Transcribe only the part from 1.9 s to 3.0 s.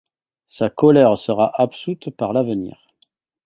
par l’avenir.